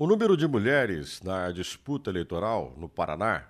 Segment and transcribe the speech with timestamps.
[0.00, 3.48] O número de mulheres na disputa eleitoral no Paraná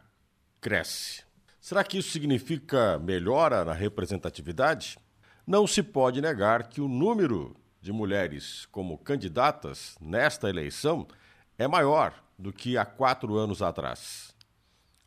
[0.62, 1.22] cresce.
[1.60, 4.98] Será que isso significa melhora na representatividade?
[5.46, 11.06] Não se pode negar que o número de mulheres como candidatas nesta eleição
[11.58, 14.34] é maior do que há quatro anos atrás.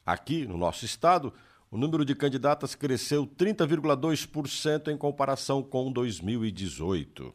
[0.06, 1.34] Aqui, no nosso estado,
[1.72, 7.34] o número de candidatas cresceu 30,2% em comparação com 2018.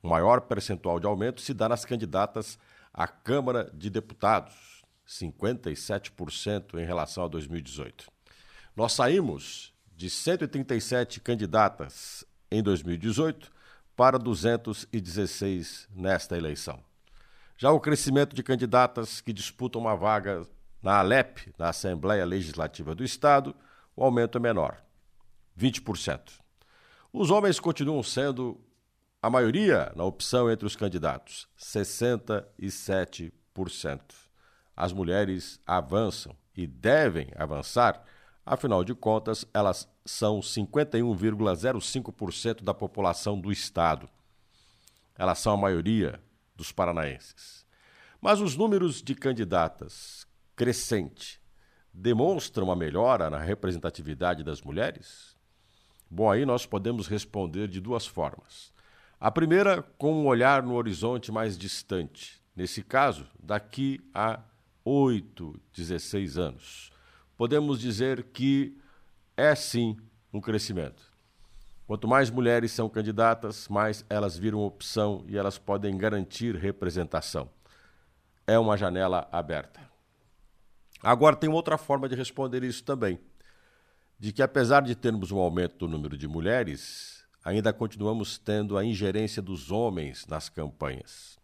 [0.00, 2.56] O maior percentual de aumento se dá nas candidatas
[2.96, 8.10] à Câmara de Deputados, 57% em relação a 2018.
[8.74, 13.52] Nós saímos de 137 candidatas em 2018
[13.94, 16.82] para 216 nesta eleição.
[17.58, 20.46] Já o crescimento de candidatas que disputam uma vaga
[20.82, 23.54] na Alep, na Assembleia Legislativa do Estado,
[23.94, 24.82] o aumento é menor,
[25.58, 26.20] 20%.
[27.12, 28.60] Os homens continuam sendo
[29.26, 34.00] a maioria na opção entre os candidatos, 67%.
[34.76, 38.04] As mulheres avançam e devem avançar,
[38.44, 44.08] afinal de contas, elas são 51,05% da população do Estado.
[45.18, 46.22] Elas são a maioria
[46.54, 47.66] dos paranaenses.
[48.20, 51.40] Mas os números de candidatas crescente
[51.92, 55.34] demonstram a melhora na representatividade das mulheres?
[56.08, 58.75] Bom, aí nós podemos responder de duas formas.
[59.18, 64.40] A primeira, com um olhar no horizonte mais distante, nesse caso, daqui a
[64.84, 66.92] 8, 16 anos.
[67.34, 68.76] Podemos dizer que
[69.34, 69.96] é sim
[70.32, 71.02] um crescimento.
[71.86, 77.48] Quanto mais mulheres são candidatas, mais elas viram opção e elas podem garantir representação.
[78.46, 79.80] É uma janela aberta.
[81.02, 83.18] Agora, tem outra forma de responder isso também:
[84.18, 87.15] de que, apesar de termos um aumento do número de mulheres,
[87.46, 91.38] ainda continuamos tendo a ingerência dos homens nas campanhas.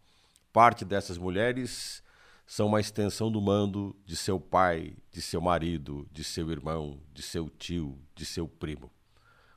[0.51, 2.03] Parte dessas mulheres
[2.45, 7.21] são uma extensão do mando de seu pai, de seu marido, de seu irmão, de
[7.21, 8.91] seu tio, de seu primo.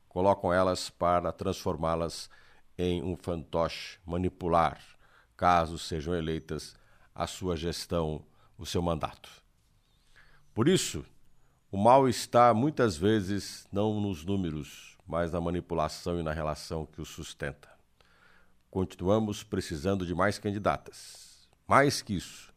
[0.08, 2.30] Colocam elas para transformá-las
[2.78, 4.80] em um fantoche manipular,
[5.36, 6.76] caso sejam eleitas
[7.12, 8.24] a sua gestão,
[8.56, 9.28] o seu mandato.
[10.54, 11.04] Por isso,
[11.72, 17.00] o mal está muitas vezes não nos números, mas na manipulação e na relação que
[17.00, 17.68] o sustenta.
[18.70, 21.48] Continuamos precisando de mais candidatas.
[21.66, 22.52] Mais que isso,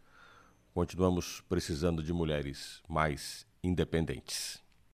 [0.74, 4.62] continuamos precisando de mulheres mais independentes.